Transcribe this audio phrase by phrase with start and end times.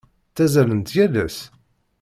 [0.29, 1.37] Ttazzalent yal ass?